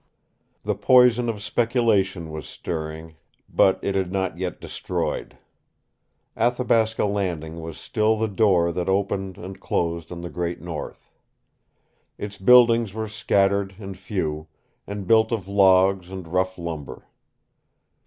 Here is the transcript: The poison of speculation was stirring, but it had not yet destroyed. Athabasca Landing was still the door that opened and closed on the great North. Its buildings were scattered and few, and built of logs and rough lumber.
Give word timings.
The 0.63 0.73
poison 0.73 1.29
of 1.29 1.43
speculation 1.43 2.31
was 2.31 2.47
stirring, 2.49 3.17
but 3.47 3.77
it 3.83 3.93
had 3.93 4.11
not 4.11 4.35
yet 4.35 4.59
destroyed. 4.59 5.37
Athabasca 6.35 7.05
Landing 7.05 7.59
was 7.61 7.77
still 7.77 8.17
the 8.17 8.27
door 8.27 8.71
that 8.71 8.89
opened 8.89 9.37
and 9.37 9.59
closed 9.61 10.11
on 10.11 10.21
the 10.21 10.29
great 10.31 10.59
North. 10.59 11.11
Its 12.17 12.39
buildings 12.39 12.95
were 12.95 13.07
scattered 13.07 13.75
and 13.77 13.95
few, 13.95 14.47
and 14.87 15.05
built 15.05 15.31
of 15.31 15.47
logs 15.47 16.09
and 16.09 16.27
rough 16.27 16.57
lumber. 16.57 17.05